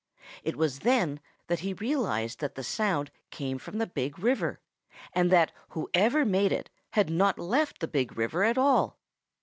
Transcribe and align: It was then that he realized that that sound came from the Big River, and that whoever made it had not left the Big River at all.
It 0.43 0.55
was 0.55 0.79
then 0.79 1.19
that 1.45 1.59
he 1.59 1.73
realized 1.73 2.39
that 2.39 2.55
that 2.55 2.63
sound 2.63 3.11
came 3.29 3.59
from 3.59 3.77
the 3.77 3.85
Big 3.85 4.17
River, 4.17 4.59
and 5.13 5.29
that 5.31 5.51
whoever 5.69 6.25
made 6.25 6.51
it 6.51 6.71
had 6.93 7.11
not 7.11 7.37
left 7.37 7.81
the 7.81 7.87
Big 7.87 8.17
River 8.17 8.43
at 8.43 8.57
all. 8.57 8.97